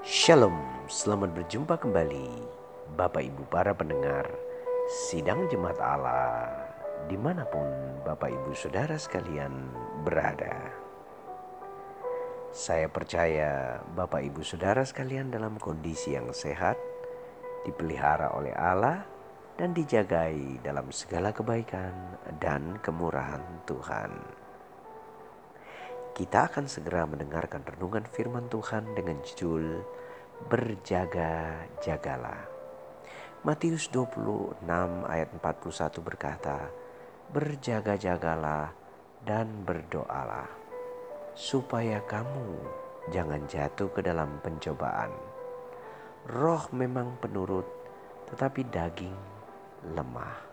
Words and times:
Shalom, 0.00 0.56
selamat 0.88 1.36
berjumpa 1.36 1.76
kembali 1.76 2.32
Bapak 2.96 3.20
Ibu 3.20 3.44
para 3.52 3.76
pendengar 3.76 4.24
Sidang 4.88 5.44
Jemaat 5.52 5.76
Allah 5.76 6.48
Di 7.04 7.20
mana 7.20 7.44
pun 7.44 7.68
Bapak 8.08 8.32
Ibu 8.32 8.56
Saudara 8.56 8.96
sekalian 8.96 9.52
berada 10.00 10.72
Saya 12.48 12.88
percaya 12.88 13.84
Bapak 13.92 14.24
Ibu 14.24 14.40
Saudara 14.40 14.88
sekalian 14.88 15.28
dalam 15.28 15.60
kondisi 15.60 16.16
yang 16.16 16.32
sehat 16.32 16.80
Dipelihara 17.68 18.32
oleh 18.32 18.56
Allah 18.56 19.04
dan 19.60 19.76
dijagai 19.76 20.64
dalam 20.64 20.88
segala 20.88 21.36
kebaikan 21.36 21.92
dan 22.40 22.80
kemurahan 22.80 23.44
Tuhan. 23.68 24.39
Kita 26.20 26.52
akan 26.52 26.68
segera 26.68 27.08
mendengarkan 27.08 27.64
renungan 27.64 28.04
firman 28.04 28.44
Tuhan 28.52 28.92
dengan 28.92 29.24
judul 29.24 29.80
Berjaga-jagalah. 30.52 32.44
Matius 33.40 33.88
26 33.88 34.60
ayat 35.08 35.32
41 35.32 35.40
berkata, 36.04 36.68
Berjaga-jagalah 37.32 38.68
dan 39.24 39.64
berdoalah, 39.64 40.44
supaya 41.32 42.04
kamu 42.04 42.68
jangan 43.08 43.40
jatuh 43.48 43.88
ke 43.88 44.04
dalam 44.04 44.44
pencobaan. 44.44 45.16
Roh 46.28 46.68
memang 46.76 47.16
penurut, 47.16 47.64
tetapi 48.28 48.68
daging 48.68 49.16
lemah. 49.96 50.49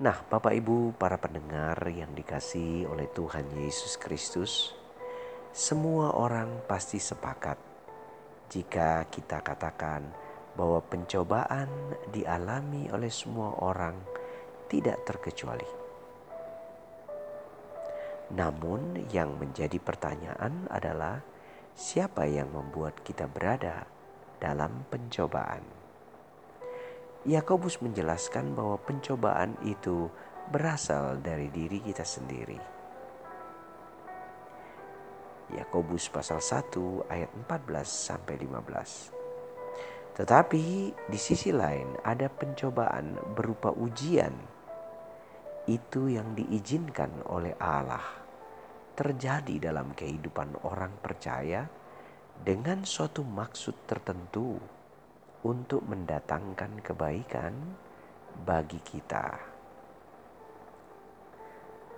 Nah, 0.00 0.16
Bapak 0.16 0.56
Ibu, 0.56 0.96
para 0.96 1.20
pendengar 1.20 1.76
yang 1.92 2.16
dikasih 2.16 2.88
oleh 2.88 3.12
Tuhan 3.12 3.44
Yesus 3.52 4.00
Kristus, 4.00 4.72
semua 5.52 6.16
orang 6.16 6.64
pasti 6.64 6.96
sepakat 6.96 7.60
jika 8.48 9.04
kita 9.12 9.44
katakan 9.44 10.08
bahwa 10.56 10.80
pencobaan 10.80 11.68
dialami 12.16 12.88
oleh 12.88 13.12
semua 13.12 13.60
orang 13.60 13.92
tidak 14.72 15.04
terkecuali. 15.04 15.68
Namun, 18.32 19.04
yang 19.12 19.36
menjadi 19.36 19.76
pertanyaan 19.76 20.64
adalah 20.72 21.20
siapa 21.76 22.24
yang 22.24 22.48
membuat 22.48 23.04
kita 23.04 23.28
berada 23.28 23.84
dalam 24.40 24.88
pencobaan. 24.88 25.79
Yakobus 27.28 27.84
menjelaskan 27.84 28.56
bahwa 28.56 28.80
pencobaan 28.80 29.52
itu 29.68 30.08
berasal 30.48 31.20
dari 31.20 31.52
diri 31.52 31.84
kita 31.84 32.00
sendiri. 32.00 32.56
Yakobus 35.52 36.08
pasal 36.08 36.40
1 36.40 37.12
ayat 37.12 37.28
14 37.44 37.84
sampai 37.84 38.40
15. 38.40 40.16
Tetapi 40.16 40.64
di 40.96 41.18
sisi 41.20 41.52
lain 41.52 42.00
ada 42.08 42.32
pencobaan 42.32 43.36
berupa 43.36 43.68
ujian. 43.68 44.32
Itu 45.68 46.08
yang 46.08 46.32
diizinkan 46.32 47.28
oleh 47.28 47.52
Allah 47.60 48.16
terjadi 48.96 49.68
dalam 49.68 49.92
kehidupan 49.92 50.64
orang 50.64 50.96
percaya 51.04 51.68
dengan 52.40 52.88
suatu 52.88 53.20
maksud 53.20 53.84
tertentu 53.84 54.79
untuk 55.44 55.84
mendatangkan 55.88 56.84
kebaikan 56.84 57.54
bagi 58.44 58.80
kita. 58.80 59.50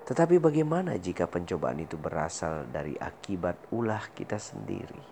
Tetapi 0.03 0.43
bagaimana 0.43 0.99
jika 0.99 1.31
pencobaan 1.31 1.79
itu 1.79 1.95
berasal 1.95 2.67
dari 2.71 2.99
akibat 2.99 3.71
ulah 3.71 4.11
kita 4.11 4.35
sendiri? 4.35 5.03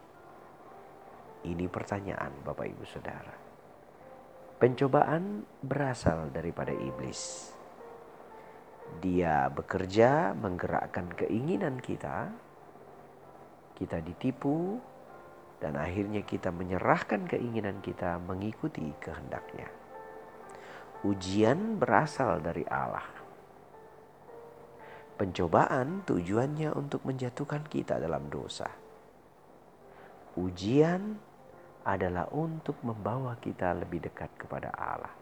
Ini 1.46 1.66
pertanyaan 1.72 2.42
Bapak 2.44 2.66
Ibu 2.68 2.84
Saudara. 2.84 3.34
Pencobaan 4.60 5.46
berasal 5.64 6.28
daripada 6.34 6.74
iblis. 6.74 7.54
Dia 9.00 9.48
bekerja 9.48 10.36
menggerakkan 10.36 11.08
keinginan 11.16 11.80
kita. 11.80 12.28
Kita 13.72 14.04
ditipu, 14.04 14.76
dan 15.60 15.76
akhirnya 15.76 16.25
kita 16.25 16.48
menyerahkan 16.48 17.28
keinginan 17.28 17.84
kita 17.84 18.16
mengikuti 18.16 18.97
kehendaknya. 18.97 19.69
Ujian 21.04 21.76
berasal 21.76 22.41
dari 22.41 22.65
Allah. 22.65 23.04
Pencobaan 25.20 26.00
tujuannya 26.09 26.72
untuk 26.72 27.04
menjatuhkan 27.04 27.69
kita 27.69 28.00
dalam 28.00 28.32
dosa. 28.32 28.72
Ujian 30.41 31.20
adalah 31.84 32.32
untuk 32.32 32.81
membawa 32.81 33.37
kita 33.37 33.76
lebih 33.76 34.00
dekat 34.09 34.32
kepada 34.41 34.72
Allah. 34.72 35.12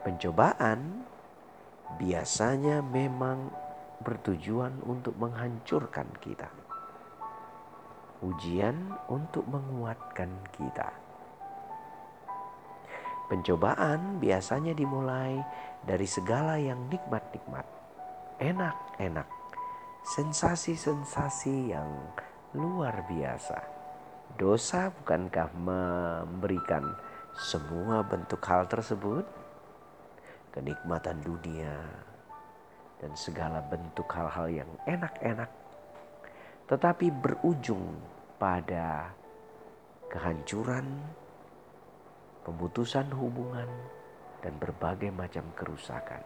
Pencobaan 0.00 1.04
biasanya 2.00 2.80
memang 2.80 3.52
bertujuan 4.00 4.80
untuk 4.88 5.12
menghancurkan 5.20 6.08
kita 6.24 6.48
ujian 8.22 8.94
untuk 9.06 9.46
menguatkan 9.46 10.30
kita. 10.54 10.90
Pencobaan 13.28 14.16
biasanya 14.18 14.72
dimulai 14.72 15.36
dari 15.84 16.08
segala 16.08 16.56
yang 16.56 16.88
nikmat-nikmat, 16.88 17.66
enak-enak, 18.40 19.28
sensasi-sensasi 20.16 21.76
yang 21.76 21.92
luar 22.56 23.04
biasa. 23.04 23.60
Dosa 24.40 24.88
bukankah 24.88 25.52
memberikan 25.60 26.96
semua 27.36 28.00
bentuk 28.00 28.40
hal 28.48 28.64
tersebut? 28.64 29.28
Kenikmatan 30.48 31.20
dunia 31.20 31.76
dan 32.98 33.12
segala 33.12 33.60
bentuk 33.60 34.08
hal-hal 34.08 34.64
yang 34.64 34.70
enak-enak 34.88 35.67
tetapi 36.68 37.08
berujung 37.08 37.96
pada 38.36 39.08
kehancuran, 40.12 40.84
pemutusan 42.44 43.08
hubungan, 43.16 43.68
dan 44.44 44.54
berbagai 44.60 45.08
macam 45.10 45.48
kerusakan. 45.56 46.22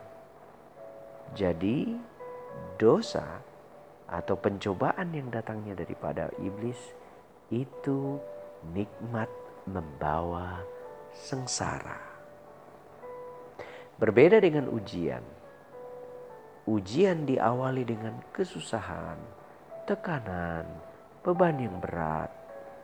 Jadi, 1.32 1.96
dosa 2.76 3.40
atau 4.10 4.36
pencobaan 4.36 5.14
yang 5.16 5.32
datangnya 5.32 5.78
daripada 5.78 6.28
iblis 6.42 6.76
itu 7.48 8.20
nikmat 8.74 9.30
membawa 9.64 10.60
sengsara. 11.14 12.02
Berbeda 13.96 14.42
dengan 14.42 14.68
ujian, 14.68 15.22
ujian 16.66 17.24
diawali 17.24 17.86
dengan 17.86 18.18
kesusahan 18.34 19.41
tekanan, 19.82 20.66
beban 21.26 21.58
yang 21.58 21.82
berat, 21.82 22.30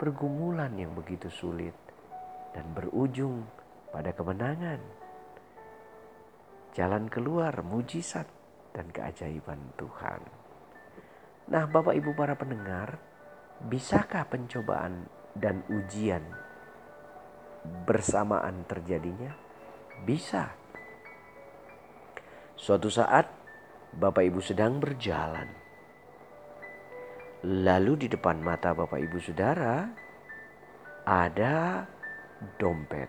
pergumulan 0.02 0.74
yang 0.74 0.90
begitu 0.98 1.30
sulit, 1.30 1.74
dan 2.50 2.66
berujung 2.74 3.46
pada 3.94 4.10
kemenangan. 4.10 4.82
Jalan 6.74 7.06
keluar 7.06 7.54
mujizat 7.62 8.26
dan 8.74 8.90
keajaiban 8.90 9.58
Tuhan. 9.78 10.22
Nah, 11.48 11.64
Bapak 11.70 11.96
Ibu 11.96 12.12
para 12.18 12.34
pendengar, 12.34 12.98
bisakah 13.66 14.26
pencobaan 14.28 15.08
dan 15.38 15.62
ujian 15.70 16.22
bersamaan 17.86 18.66
terjadinya? 18.68 19.34
Bisa. 20.02 20.54
Suatu 22.58 22.90
saat 22.90 23.26
Bapak 23.94 24.22
Ibu 24.28 24.38
sedang 24.42 24.78
berjalan 24.78 25.67
Lalu 27.46 28.02
di 28.02 28.08
depan 28.10 28.42
mata 28.42 28.74
Bapak 28.74 28.98
Ibu 28.98 29.22
Saudara 29.22 29.86
ada 31.06 31.86
dompet. 32.58 33.06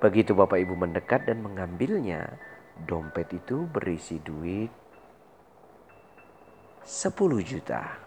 Begitu 0.00 0.32
Bapak 0.32 0.56
Ibu 0.56 0.72
mendekat 0.72 1.28
dan 1.28 1.44
mengambilnya, 1.44 2.24
dompet 2.88 3.28
itu 3.36 3.68
berisi 3.68 4.16
duit 4.24 4.72
10 6.88 7.12
juta. 7.44 8.00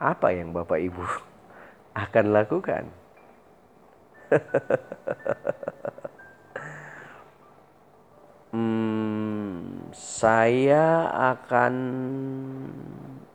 Apa 0.00 0.32
yang 0.32 0.56
Bapak 0.56 0.80
Ibu 0.80 1.04
akan 2.08 2.26
lakukan? 2.32 2.84
Saya 10.20 11.08
akan 11.32 11.74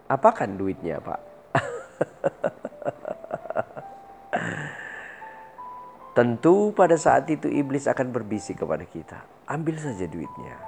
apakan 0.06 0.54
duitnya, 0.54 1.02
Pak? 1.02 1.18
Tentu 6.14 6.70
pada 6.78 6.94
saat 6.94 7.26
itu 7.34 7.50
iblis 7.50 7.90
akan 7.90 8.14
berbisik 8.14 8.62
kepada 8.62 8.86
kita, 8.86 9.18
ambil 9.50 9.82
saja 9.82 10.06
duitnya. 10.06 10.62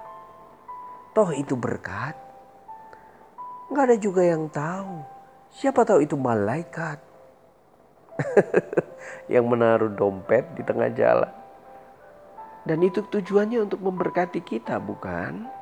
Toh 1.14 1.30
itu 1.38 1.54
berkat. 1.54 2.18
Nggak 3.70 3.86
ada 3.86 3.98
juga 4.02 4.26
yang 4.26 4.50
tahu. 4.50 5.06
Siapa 5.54 5.86
tahu 5.86 6.02
itu 6.02 6.18
malaikat 6.18 6.98
yang 9.38 9.46
menaruh 9.46 9.94
dompet 9.94 10.50
di 10.58 10.66
tengah 10.66 10.90
jalan. 10.98 11.30
Dan 12.66 12.82
itu 12.82 13.06
tujuannya 13.06 13.70
untuk 13.70 13.86
memberkati 13.86 14.42
kita, 14.42 14.82
bukan? 14.82 15.57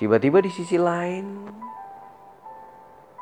Tiba-tiba 0.00 0.40
di 0.40 0.48
sisi 0.48 0.80
lain, 0.80 1.44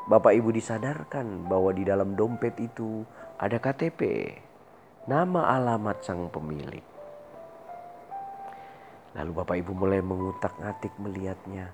Bapak 0.07 0.31
Ibu 0.31 0.55
disadarkan 0.55 1.51
bahwa 1.51 1.75
di 1.75 1.83
dalam 1.83 2.15
dompet 2.15 2.55
itu 2.55 3.03
ada 3.35 3.59
KTP, 3.59 4.31
nama 5.03 5.59
alamat 5.59 5.99
sang 5.99 6.31
pemilik. 6.31 6.87
Lalu 9.11 9.31
Bapak 9.35 9.59
Ibu 9.59 9.75
mulai 9.75 9.99
mengutak-atik 9.99 10.95
melihatnya. 11.03 11.67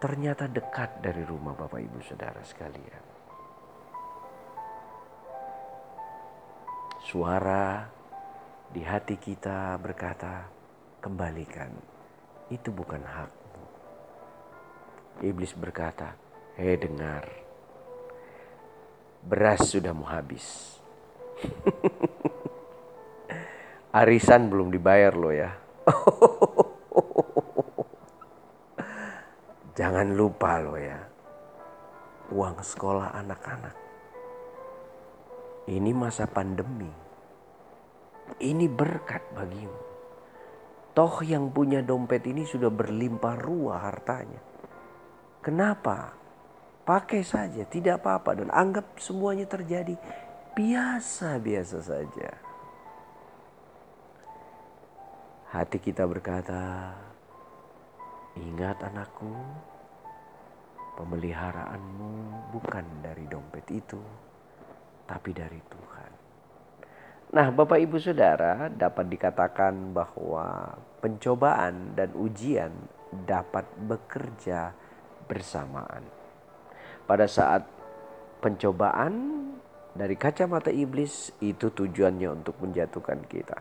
Ternyata 0.00 0.48
dekat 0.48 1.04
dari 1.04 1.28
rumah 1.28 1.52
Bapak 1.52 1.84
Ibu 1.84 2.00
Saudara 2.08 2.40
sekalian. 2.40 3.04
Suara 7.04 7.84
di 8.72 8.80
hati 8.80 9.20
kita 9.20 9.76
berkata, 9.76 10.48
kembalikan, 11.04 11.68
itu 12.48 12.72
bukan 12.72 13.04
hakmu. 13.04 13.47
Iblis 15.22 15.54
berkata, 15.58 16.14
hei 16.58 16.76
dengar, 16.78 17.28
beras 19.26 19.68
sudah 19.70 19.92
mau 19.94 20.06
habis. 20.06 20.78
Arisan 23.98 24.50
belum 24.52 24.70
dibayar 24.70 25.16
loh 25.16 25.32
ya. 25.34 25.50
Jangan 29.78 30.14
lupa 30.14 30.58
loh 30.58 30.78
ya, 30.78 30.98
uang 32.34 32.62
sekolah 32.62 33.14
anak-anak. 33.14 33.76
Ini 35.68 35.92
masa 35.94 36.26
pandemi 36.26 37.08
ini 38.36 38.68
berkat 38.68 39.24
bagimu. 39.32 39.80
Toh 40.92 41.22
yang 41.22 41.54
punya 41.54 41.80
dompet 41.80 42.26
ini 42.26 42.44
sudah 42.44 42.68
berlimpah 42.68 43.38
ruah 43.38 43.88
hartanya. 43.88 44.42
Kenapa? 45.48 46.12
Pakai 46.84 47.24
saja, 47.24 47.64
tidak 47.64 48.04
apa-apa 48.04 48.36
dan 48.36 48.52
anggap 48.52 49.00
semuanya 49.00 49.48
terjadi 49.48 49.96
biasa-biasa 50.52 51.80
saja. 51.80 52.36
Hati 55.48 55.80
kita 55.80 56.04
berkata, 56.04 56.92
ingat 58.36 58.76
anakku, 58.92 59.32
pemeliharaanmu 61.00 62.12
bukan 62.52 62.84
dari 63.00 63.24
dompet 63.24 63.64
itu, 63.72 64.04
tapi 65.08 65.32
dari 65.32 65.64
Tuhan. 65.64 66.12
Nah, 67.32 67.48
Bapak 67.48 67.80
Ibu 67.80 67.96
Saudara, 67.96 68.68
dapat 68.68 69.08
dikatakan 69.08 69.96
bahwa 69.96 70.76
pencobaan 71.00 71.96
dan 71.96 72.12
ujian 72.12 72.68
dapat 73.24 73.64
bekerja 73.88 74.87
bersamaan. 75.28 76.02
Pada 77.04 77.28
saat 77.28 77.68
pencobaan 78.40 79.44
dari 79.92 80.16
kacamata 80.16 80.72
iblis 80.72 81.30
itu 81.44 81.68
tujuannya 81.68 82.28
untuk 82.32 82.56
menjatuhkan 82.64 83.28
kita. 83.28 83.60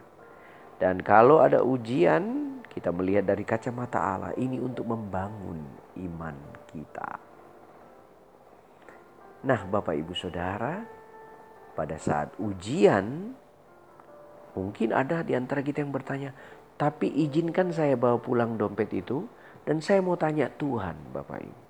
Dan 0.77 1.01
kalau 1.03 1.43
ada 1.43 1.59
ujian, 1.61 2.57
kita 2.71 2.93
melihat 2.93 3.27
dari 3.27 3.43
kacamata 3.43 3.99
Allah 3.99 4.31
ini 4.39 4.61
untuk 4.61 4.87
membangun 4.87 5.59
iman 5.99 6.37
kita. 6.71 7.09
Nah, 9.43 9.61
Bapak 9.67 9.97
Ibu 9.97 10.13
Saudara, 10.13 10.85
pada 11.73 11.97
saat 11.97 12.33
ujian 12.37 13.33
Mungkin 14.57 14.89
ada 14.89 15.21
di 15.21 15.37
antara 15.37 15.61
kita 15.61 15.85
yang 15.85 15.93
bertanya, 15.93 16.33
tapi 16.81 17.13
izinkan 17.13 17.69
saya 17.69 17.93
bawa 17.93 18.17
pulang 18.17 18.57
dompet 18.57 18.89
itu 18.89 19.29
dan 19.67 19.83
saya 19.83 19.99
mau 19.99 20.15
tanya 20.15 20.47
Tuhan 20.55 20.95
Bapak 21.11 21.39
Ibu. 21.43 21.61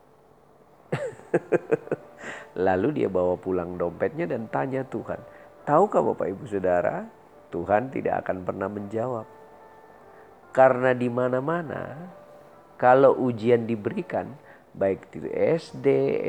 Lalu 2.65 2.87
dia 3.01 3.09
bawa 3.09 3.33
pulang 3.41 3.73
dompetnya 3.73 4.29
dan 4.29 4.45
tanya 4.53 4.85
Tuhan. 4.85 5.17
Tahukah 5.65 6.05
Bapak 6.13 6.29
Ibu 6.29 6.45
Saudara, 6.45 7.09
Tuhan 7.49 7.89
tidak 7.89 8.21
akan 8.21 8.45
pernah 8.45 8.69
menjawab. 8.69 9.25
Karena 10.53 10.93
di 10.93 11.09
mana-mana 11.09 12.13
kalau 12.77 13.17
ujian 13.17 13.65
diberikan, 13.65 14.29
baik 14.77 15.09
di 15.09 15.25
SD, 15.33 15.87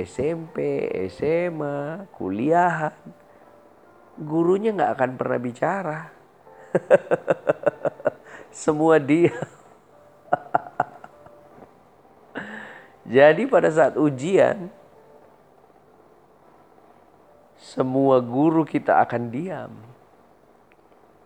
SMP, 0.08 0.88
SMA, 1.12 2.08
kuliahan, 2.16 2.96
gurunya 4.16 4.72
nggak 4.72 4.92
akan 4.96 5.10
pernah 5.20 5.38
bicara 5.38 5.98
Semua 8.64 8.98
dia. 8.98 9.34
Jadi 13.08 13.48
pada 13.48 13.72
saat 13.72 13.96
ujian, 13.96 14.68
semua 17.56 18.20
guru 18.20 18.68
kita 18.68 19.00
akan 19.00 19.32
diam. 19.32 19.72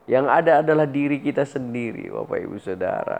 Yang 0.06 0.26
ada 0.30 0.52
adalah 0.62 0.86
diri 0.86 1.18
kita 1.18 1.42
sendiri, 1.42 2.10
Bapak 2.10 2.38
Ibu 2.38 2.58
Saudara. 2.62 3.18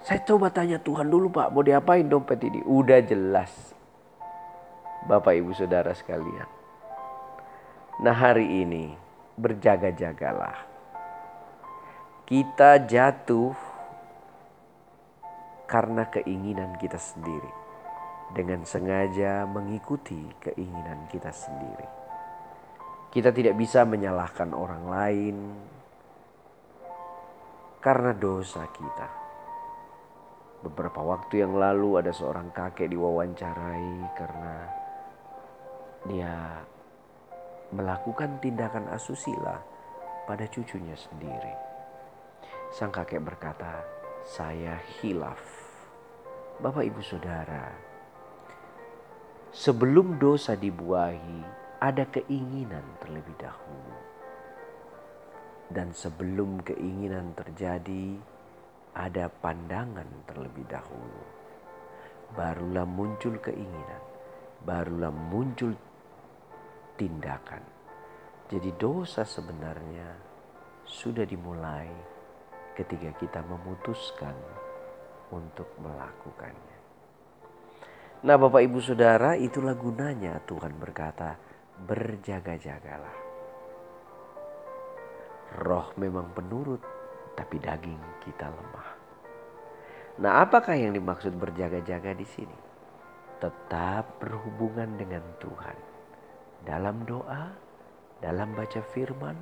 Saya 0.00 0.24
coba 0.24 0.48
tanya 0.48 0.80
Tuhan 0.80 1.12
dulu 1.12 1.28
Pak, 1.28 1.52
mau 1.52 1.60
diapain 1.60 2.08
dompet 2.08 2.40
ini? 2.40 2.64
Udah 2.64 3.04
jelas. 3.04 3.52
Bapak 5.04 5.36
Ibu 5.36 5.52
Saudara 5.52 5.92
sekalian. 5.92 6.48
Nah 8.00 8.14
hari 8.14 8.62
ini 8.64 8.94
berjaga-jagalah 9.36 10.68
kita 12.28 12.76
jatuh 12.84 13.56
karena 15.68 16.08
keinginan 16.08 16.80
kita 16.80 16.96
sendiri, 16.96 17.52
dengan 18.32 18.64
sengaja 18.64 19.44
mengikuti 19.44 20.28
keinginan 20.40 21.04
kita 21.12 21.28
sendiri. 21.28 21.88
Kita 23.08 23.32
tidak 23.32 23.56
bisa 23.56 23.88
menyalahkan 23.88 24.52
orang 24.52 24.84
lain 24.88 25.36
karena 27.80 28.12
dosa 28.12 28.68
kita. 28.68 29.08
Beberapa 30.58 31.00
waktu 31.00 31.46
yang 31.46 31.54
lalu 31.54 32.02
ada 32.02 32.12
seorang 32.12 32.50
kakek 32.50 32.90
diwawancarai 32.90 33.94
karena 34.18 34.56
dia 36.04 36.34
melakukan 37.72 38.40
tindakan 38.42 38.90
asusila 38.92 39.56
pada 40.26 40.44
cucunya 40.50 40.98
sendiri. 40.98 41.54
Sang 42.74 42.92
kakek 42.92 43.24
berkata, 43.24 43.80
"Saya 44.26 44.76
hilaf." 45.00 45.67
Bapak, 46.58 46.90
ibu, 46.90 46.98
saudara, 46.98 47.70
sebelum 49.54 50.18
dosa 50.18 50.58
dibuahi, 50.58 51.46
ada 51.78 52.02
keinginan 52.10 52.82
terlebih 52.98 53.30
dahulu, 53.38 53.94
dan 55.70 55.94
sebelum 55.94 56.58
keinginan 56.66 57.30
terjadi, 57.38 58.18
ada 58.90 59.30
pandangan 59.30 60.10
terlebih 60.26 60.66
dahulu. 60.66 61.22
Barulah 62.34 62.82
muncul 62.90 63.38
keinginan, 63.38 64.02
barulah 64.66 65.14
muncul 65.14 65.78
tindakan. 66.98 67.62
Jadi, 68.50 68.74
dosa 68.74 69.22
sebenarnya 69.22 70.10
sudah 70.82 71.22
dimulai 71.22 71.86
ketika 72.74 73.14
kita 73.14 73.46
memutuskan 73.46 74.34
untuk 75.32 75.68
melakukannya. 75.80 76.78
Nah, 78.18 78.34
Bapak 78.34 78.62
Ibu 78.66 78.78
Saudara, 78.82 79.38
itulah 79.38 79.78
gunanya 79.78 80.42
Tuhan 80.42 80.74
berkata, 80.74 81.38
berjaga-jagalah. 81.86 83.16
Roh 85.62 85.88
memang 85.94 86.34
penurut, 86.34 86.82
tapi 87.38 87.62
daging 87.62 88.02
kita 88.26 88.50
lemah. 88.50 88.90
Nah, 90.18 90.42
apakah 90.42 90.74
yang 90.74 90.98
dimaksud 90.98 91.38
berjaga-jaga 91.38 92.10
di 92.10 92.26
sini? 92.26 92.58
Tetap 93.38 94.18
berhubungan 94.18 94.98
dengan 94.98 95.22
Tuhan 95.38 95.78
dalam 96.66 97.06
doa, 97.06 97.54
dalam 98.18 98.50
baca 98.50 98.82
firman, 98.82 99.38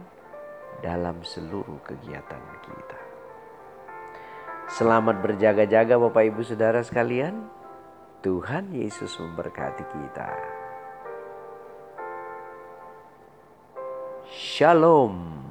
dalam 0.85 1.25
seluruh 1.25 1.81
kegiatan 1.81 2.45
kita. 2.61 3.06
Selamat 4.67 5.23
berjaga-jaga 5.23 5.95
Bapak 5.95 6.27
Ibu 6.27 6.43
Saudara 6.43 6.83
sekalian. 6.83 7.47
Tuhan 8.19 8.75
Yesus 8.75 9.15
memberkati 9.15 9.87
kita. 9.87 10.31
Shalom. 14.27 15.46